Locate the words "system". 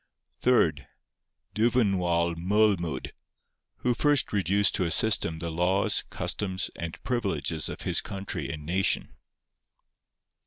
4.89-5.37